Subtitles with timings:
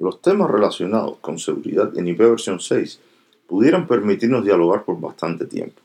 [0.00, 3.00] Los temas relacionados con seguridad en IP versión 6
[3.46, 5.80] pudieran permitirnos dialogar por bastante tiempo,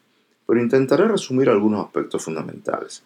[0.46, 3.04] pero intentaré resumir algunos aspectos fundamentales.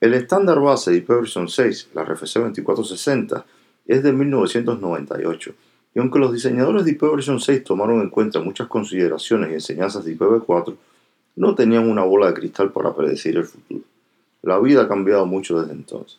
[0.00, 3.44] El estándar base de IP versión 6, la RFC 2460,
[3.86, 5.54] es de 1998,
[5.94, 10.16] y aunque los diseñadores de IPv 6 tomaron en cuenta muchas consideraciones y enseñanzas de
[10.16, 10.76] IPv4,
[11.36, 13.82] no tenían una bola de cristal para predecir el futuro.
[14.42, 16.18] La vida ha cambiado mucho desde entonces.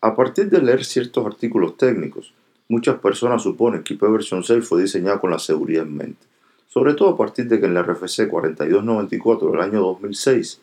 [0.00, 2.32] A partir de leer ciertos artículos técnicos,
[2.68, 6.26] muchas personas suponen que IPv 6 fue diseñado con la seguridad en mente,
[6.68, 10.60] sobre todo a partir de que en la RFC 4294 del año 2006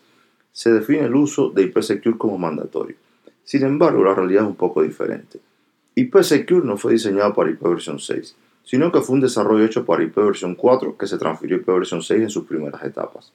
[0.51, 2.95] se define el uso de IPsecure como mandatorio.
[3.43, 5.39] Sin embargo, la realidad es un poco diferente.
[5.95, 10.55] IPsecure no fue diseñado para IPv 6, sino que fue un desarrollo hecho para IPv
[10.55, 13.33] 4 que se transfirió a IPv 6 en sus primeras etapas.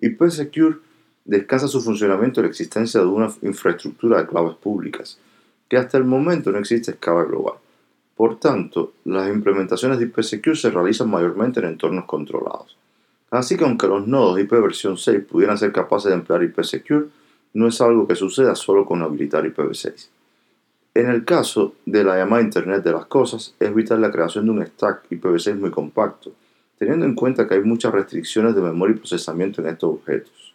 [0.00, 0.76] IPsecure
[1.24, 5.18] descansa su funcionamiento en la existencia de una infraestructura de claves públicas,
[5.68, 7.54] que hasta el momento no existe a escala global.
[8.16, 12.76] Por tanto, las implementaciones de IPsecure se realizan mayormente en entornos controlados.
[13.30, 17.06] Así que aunque los nodos IP 6 pudieran ser capaces de emplear IPsecure,
[17.54, 20.08] no es algo que suceda solo con habilitar IPv6.
[20.94, 24.50] En el caso de la llamada Internet de las Cosas, es vital la creación de
[24.52, 26.32] un stack IPv6 muy compacto,
[26.78, 30.54] teniendo en cuenta que hay muchas restricciones de memoria y procesamiento en estos objetos.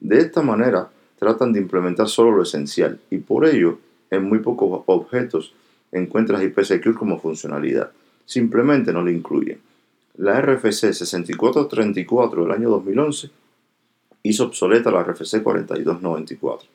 [0.00, 3.78] De esta manera, tratan de implementar solo lo esencial y por ello,
[4.10, 5.52] en muy pocos objetos
[5.92, 7.90] encuentras IPsecure como funcionalidad.
[8.24, 9.60] Simplemente no lo incluyen.
[10.16, 13.30] La RFC 6434 del año 2011
[14.22, 16.68] hizo obsoleta la RFC 4294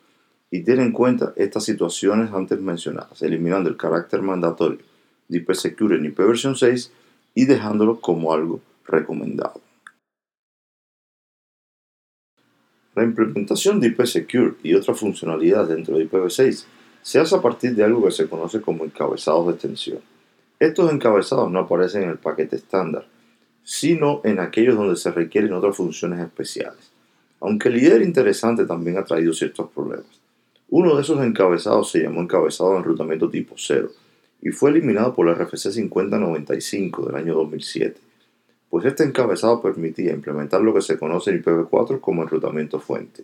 [0.51, 4.79] y tiene en cuenta estas situaciones antes mencionadas, eliminando el carácter mandatorio
[5.27, 6.91] de IPsecure en ipv 6
[7.33, 9.61] y dejándolo como algo recomendado.
[12.93, 16.65] La implementación de IPsecure y otras funcionalidades dentro de IPv6
[17.01, 19.99] se hace a partir de algo que se conoce como encabezados de extensión.
[20.59, 23.07] Estos encabezados no aparecen en el paquete estándar,
[23.63, 26.91] sino en aquellos donde se requieren otras funciones especiales.
[27.39, 30.21] Aunque el líder interesante también ha traído ciertos problemas.
[30.69, 33.89] Uno de esos encabezados se llamó encabezado de enrutamiento tipo 0
[34.41, 37.99] y fue eliminado por la RFC 5095 del año 2007,
[38.69, 43.23] pues este encabezado permitía implementar lo que se conoce en IPv4 como enrutamiento fuente,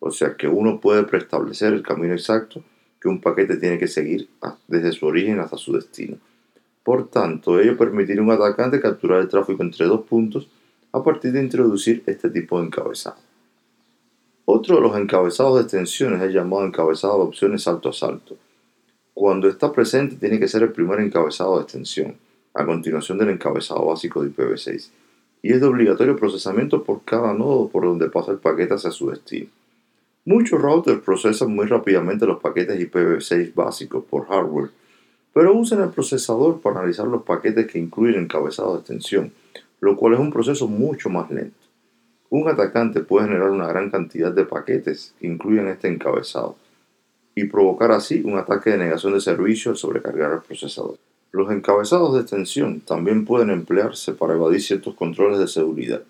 [0.00, 2.62] o sea que uno puede preestablecer el camino exacto
[3.02, 4.28] que un paquete tiene que seguir
[4.68, 6.18] desde su origen hasta su destino.
[6.84, 10.48] Por tanto, ello permitiría a un atacante capturar el tráfico entre dos puntos
[10.92, 13.16] a partir de introducir este tipo de encabezado.
[14.44, 18.36] Otro de los encabezados de extensiones es llamado encabezado de opciones salto a salto.
[19.14, 22.16] Cuando está presente tiene que ser el primer encabezado de extensión,
[22.54, 24.90] a continuación del encabezado básico de IPv6,
[25.42, 29.10] y es de obligatorio procesamiento por cada nodo por donde pasa el paquete hacia su
[29.10, 29.48] destino.
[30.24, 34.70] Muchos routers procesan muy rápidamente los paquetes IPv6 básicos por hardware,
[35.34, 39.32] pero usan el procesador para analizar los paquetes que incluyen encabezado de extensión,
[39.80, 41.56] lo cual es un proceso mucho más lento.
[42.30, 46.54] Un atacante puede generar una gran cantidad de paquetes que incluyen este encabezado
[47.34, 50.98] y provocar así un ataque de negación de servicio al sobrecargar el procesador.
[51.32, 56.02] Los encabezados de extensión también pueden emplearse para evadir ciertos controles de seguridad,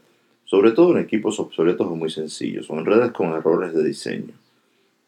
[0.52, 4.34] sobre todo en equipos obsoletos o muy sencillos o en redes con errores de diseño.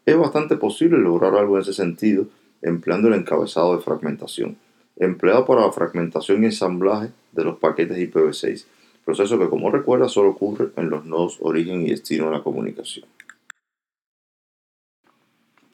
[0.06, 2.28] Es bastante posible lograr algo en ese sentido
[2.62, 4.56] empleando el encabezado de fragmentación,
[4.96, 8.64] empleado para la fragmentación y ensamblaje de los paquetes IPv6
[9.04, 13.04] proceso que como recuerda solo ocurre en los nodos origen y destino de la comunicación.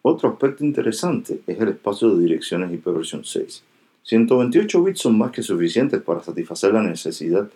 [0.03, 3.63] Otro aspecto interesante es el espacio de direcciones IPv 6.
[4.03, 7.49] 128 bits son más que suficientes para satisfacer la necesidad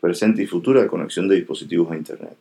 [0.00, 2.36] presente y futura de conexión de dispositivos a Internet.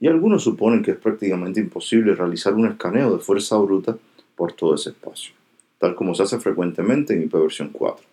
[0.00, 3.96] Y algunos suponen que es prácticamente imposible realizar un escaneo de fuerza bruta
[4.34, 5.34] por todo ese espacio,
[5.78, 8.06] tal como se hace frecuentemente en IPv 4.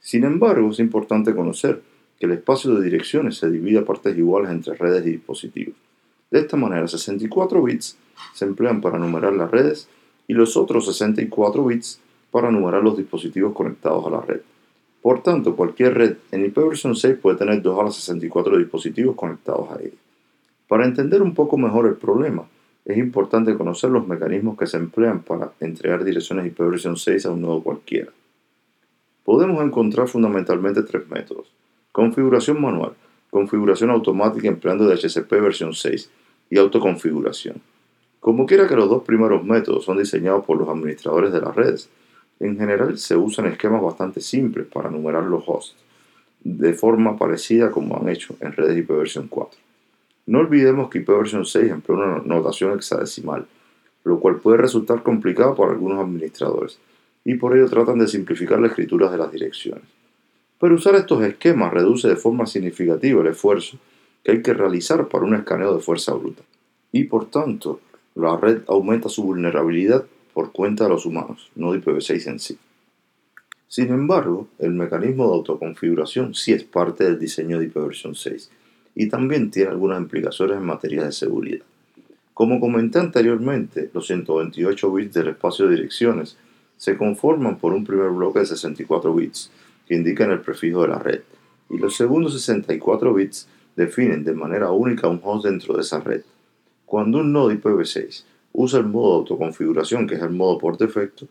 [0.00, 1.82] Sin embargo, es importante conocer
[2.18, 5.74] que el espacio de direcciones se divide a partes iguales entre redes y dispositivos.
[6.30, 7.98] De esta manera, 64 bits
[8.32, 9.88] se emplean para numerar las redes
[10.26, 12.00] y los otros 64 bits
[12.30, 14.40] para numerar los dispositivos conectados a la red.
[15.06, 19.70] Por tanto, cualquier red en IPv 6 puede tener 2 a las 64 dispositivos conectados
[19.70, 19.94] a ella.
[20.66, 22.48] Para entender un poco mejor el problema,
[22.84, 27.40] es importante conocer los mecanismos que se emplean para entregar direcciones IPv 6 a un
[27.40, 28.10] nodo cualquiera.
[29.22, 31.52] Podemos encontrar fundamentalmente tres métodos.
[31.92, 32.94] Configuración manual,
[33.30, 36.10] configuración automática empleando DHCP versión 6
[36.50, 37.62] y autoconfiguración.
[38.18, 41.90] Como quiera que los dos primeros métodos son diseñados por los administradores de las redes,
[42.40, 45.76] en general se usan esquemas bastante simples para numerar los hosts,
[46.42, 49.58] de forma parecida como han hecho en redes IPv 4.
[50.26, 53.46] No olvidemos que IPv 6 emplea una notación hexadecimal,
[54.04, 56.78] lo cual puede resultar complicado para algunos administradores,
[57.24, 59.84] y por ello tratan de simplificar la escritura de las direcciones.
[60.60, 63.78] Pero usar estos esquemas reduce de forma significativa el esfuerzo
[64.22, 66.42] que hay que realizar para un escaneo de fuerza bruta.
[66.92, 67.80] Y por tanto,
[68.14, 70.04] la red aumenta su vulnerabilidad
[70.36, 72.58] por cuenta de los humanos, no de IPv6 en sí.
[73.68, 78.50] Sin embargo, el mecanismo de autoconfiguración sí es parte del diseño de IPv6
[78.94, 81.64] y también tiene algunas implicaciones en materia de seguridad.
[82.34, 86.36] Como comenté anteriormente, los 128 bits del espacio de direcciones
[86.76, 89.50] se conforman por un primer bloque de 64 bits
[89.88, 91.22] que indican el prefijo de la red
[91.70, 96.24] y los segundos 64 bits definen de manera única un host dentro de esa red.
[96.84, 98.24] Cuando un nodo IPv6
[98.56, 101.28] usa el modo de autoconfiguración, que es el modo por defecto,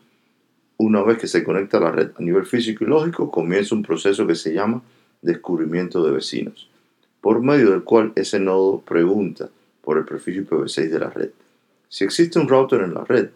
[0.78, 3.82] una vez que se conecta a la red a nivel físico y lógico, comienza un
[3.82, 4.82] proceso que se llama
[5.22, 6.70] descubrimiento de vecinos,
[7.20, 9.48] por medio del cual ese nodo pregunta
[9.82, 11.30] por el prefijo IPv6 de la red.
[11.88, 13.30] Si existe un router en la red,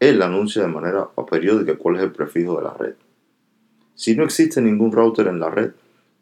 [0.00, 2.94] él anuncia de manera periódica cuál es el prefijo de la red.
[3.94, 5.72] Si no existe ningún router en la red,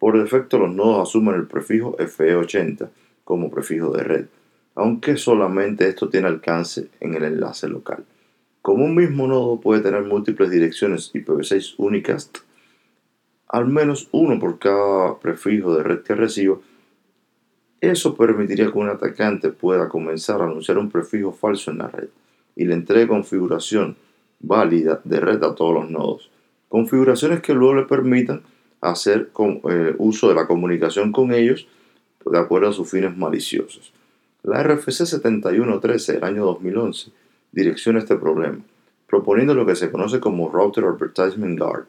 [0.00, 2.88] por defecto los nodos asumen el prefijo FE80
[3.25, 4.26] como prefijo de red,
[4.74, 8.04] aunque solamente esto tiene alcance en el enlace local.
[8.62, 12.30] Como un mismo nodo puede tener múltiples direcciones IPv6 únicas,
[13.48, 16.58] al menos uno por cada prefijo de red que reciba,
[17.80, 22.08] eso permitiría que un atacante pueda comenzar a anunciar un prefijo falso en la red
[22.56, 23.96] y le entregue configuración
[24.40, 26.30] válida de red a todos los nodos.
[26.68, 28.42] Configuraciones que luego le permitan
[28.80, 29.30] hacer
[29.70, 31.66] eh, uso de la comunicación con ellos
[32.24, 33.94] de acuerdo a sus fines maliciosos.
[34.44, 37.11] La RFC 7113 del año 2011
[37.50, 38.58] direcciona este problema,
[39.08, 41.87] proponiendo lo que se conoce como Router Advertisement Guard.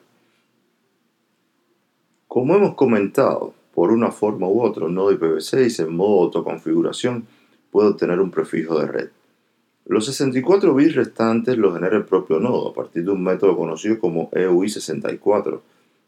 [2.30, 7.28] Como hemos comentado, por una forma u otra, un nodo IPv6 en modo autoconfiguración
[7.72, 9.10] puede obtener un prefijo de red.
[9.86, 14.00] Los 64 bits restantes los genera el propio nodo a partir de un método conocido
[14.00, 15.60] como EUI64,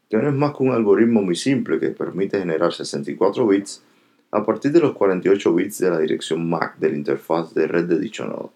[0.08, 3.82] que no es más que un algoritmo muy simple que permite generar 64 bits
[4.30, 7.84] a partir de los 48 bits de la dirección MAC de la interfaz de red
[7.84, 8.52] de dicho nodo.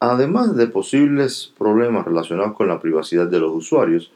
[0.00, 4.12] Además de posibles problemas relacionados con la privacidad de los usuarios,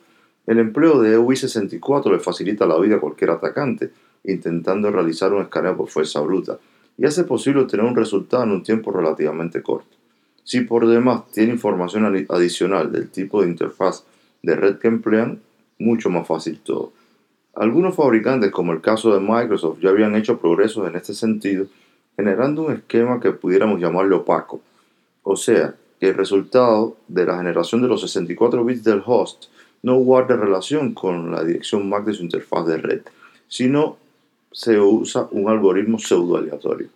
[0.47, 3.93] el empleo de EUI64 le facilita la vida a cualquier atacante
[4.25, 6.59] intentando realizar un escaneo por fuerza bruta
[6.99, 9.97] y hace posible obtener un resultado en un tiempo relativamente corto.
[10.43, 14.05] Si por demás tiene información adicional del tipo de interfaz
[14.43, 15.41] de red que emplean,
[15.79, 16.93] mucho más fácil todo.
[17.57, 21.67] Algunos fabricantes, como el caso de Microsoft, ya habían hecho progresos en este sentido,
[22.15, 24.61] generando un esquema que pudiéramos llamarle opaco,
[25.23, 29.47] o sea, que el resultado de la generación de los 64 bits del host
[29.83, 33.01] no guarde relación con la dirección MAC de su interfaz de red,
[33.49, 33.97] sino
[34.53, 36.89] se usa un algoritmo pseudo-aleatorio.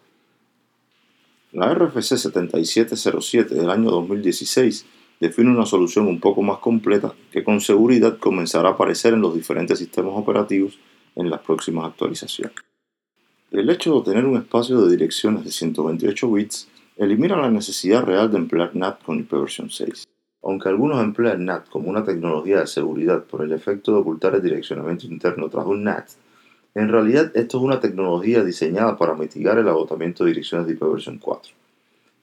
[1.52, 4.84] La RFC 7707 del año 2016
[5.20, 9.34] define una solución un poco más completa que con seguridad comenzará a aparecer en los
[9.34, 10.78] diferentes sistemas operativos
[11.14, 12.56] en las próximas actualizaciones.
[13.50, 18.31] El hecho de tener un espacio de direcciones de 128 bits elimina la necesidad real
[18.31, 20.05] de emplear NAT con IPv6.
[20.43, 24.43] Aunque algunos emplean NAT como una tecnología de seguridad por el efecto de ocultar el
[24.43, 26.08] direccionamiento interno tras un NAT,
[26.75, 31.50] en realidad esto es una tecnología diseñada para mitigar el agotamiento de direcciones de IPv4.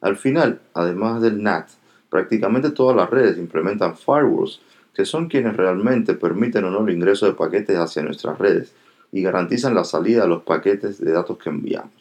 [0.02, 1.70] Al final, además del NAT,
[2.10, 4.62] prácticamente todas las redes implementan firewalls,
[4.94, 8.74] que son quienes realmente permiten o no el ingreso de paquetes hacia nuestras redes
[9.12, 11.92] y garantizan la salida de los paquetes de datos que enviamos.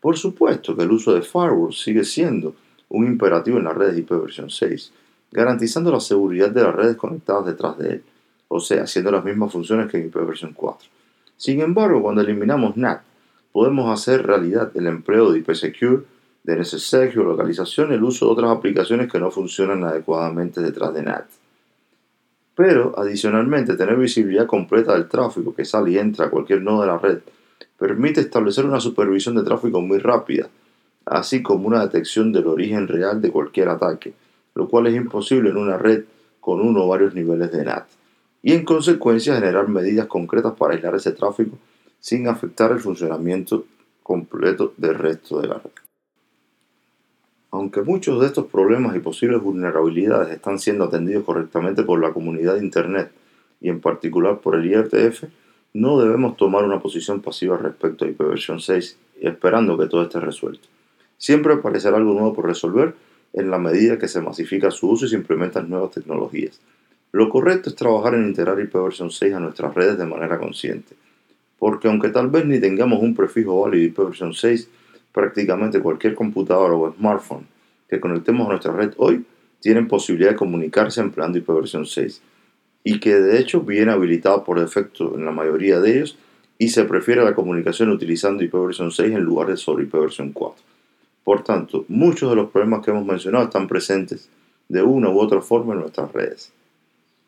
[0.00, 2.54] Por supuesto que el uso de firewalls sigue siendo
[2.88, 4.90] un imperativo en las redes IPv6,
[5.30, 8.02] garantizando la seguridad de las redes conectadas detrás de él,
[8.48, 10.76] o sea, haciendo las mismas funciones que en IPv4.
[11.36, 13.02] Sin embargo, cuando eliminamos NAT,
[13.52, 16.04] podemos hacer realidad el empleo de IPsecure,
[16.44, 21.26] de NSSec, localización, el uso de otras aplicaciones que no funcionan adecuadamente detrás de NAT.
[22.54, 26.86] Pero, adicionalmente, tener visibilidad completa del tráfico que sale y entra a cualquier nodo de
[26.88, 27.20] la red
[27.78, 30.48] permite establecer una supervisión de tráfico muy rápida,
[31.04, 34.14] así como una detección del origen real de cualquier ataque,
[34.54, 36.04] lo cual es imposible en una red
[36.40, 37.86] con uno o varios niveles de NAT,
[38.42, 41.58] y en consecuencia generar medidas concretas para aislar ese tráfico
[41.98, 43.64] sin afectar el funcionamiento
[44.02, 45.81] completo del resto de la red.
[47.52, 52.54] Aunque muchos de estos problemas y posibles vulnerabilidades están siendo atendidos correctamente por la comunidad
[52.54, 53.12] de Internet
[53.60, 55.24] y en particular por el IRTF,
[55.74, 60.66] no debemos tomar una posición pasiva respecto a IPv6 esperando que todo esté resuelto.
[61.18, 62.94] Siempre aparecerá algo nuevo por resolver
[63.34, 66.58] en la medida que se masifica su uso y se implementan nuevas tecnologías.
[67.12, 70.94] Lo correcto es trabajar en integrar IPv6 a nuestras redes de manera consciente,
[71.58, 74.68] porque aunque tal vez ni tengamos un prefijo válido IPv6,
[75.12, 77.46] prácticamente cualquier computadora o smartphone
[77.88, 79.24] que conectemos a nuestra red hoy
[79.60, 82.20] tienen posibilidad de comunicarse empleando IPv6
[82.84, 86.18] y que de hecho viene habilitado por defecto en la mayoría de ellos
[86.58, 90.62] y se prefiere la comunicación utilizando IPv 6 en lugar de solo IPv 4.
[91.24, 94.28] Por tanto, muchos de los problemas que hemos mencionado están presentes
[94.68, 96.52] de una u otra forma en nuestras redes.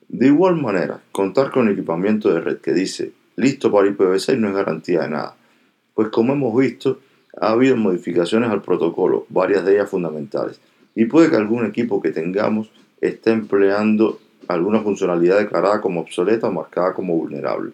[0.08, 4.54] De igual manera, contar con equipamiento de red que dice listo para IPv6 no es
[4.54, 5.36] garantía de nada,
[5.94, 6.98] pues como hemos visto,
[7.40, 10.60] ha habido modificaciones al protocolo, varias de ellas fundamentales,
[10.94, 16.52] y puede que algún equipo que tengamos esté empleando alguna funcionalidad declarada como obsoleta o
[16.52, 17.72] marcada como vulnerable,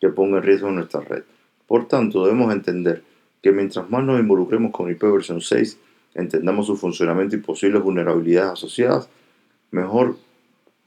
[0.00, 1.22] que ponga en riesgo nuestra red.
[1.66, 3.02] Por tanto, debemos entender
[3.42, 5.78] que mientras más nos involucremos con IPv 6,
[6.14, 9.08] entendamos su funcionamiento y posibles vulnerabilidades asociadas,
[9.70, 10.16] mejor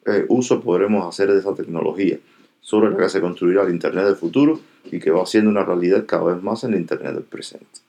[0.06, 2.20] eh, uso podremos hacer de esa tecnología,
[2.62, 4.60] sobre la que se construirá el Internet del futuro
[4.92, 7.82] y que va siendo una realidad cada vez más en el Internet del presente.